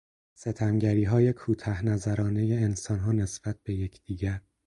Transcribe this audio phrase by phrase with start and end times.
[0.35, 4.41] ستمگریهای کوته نظرانهی انسانها نسبت به یکدیگر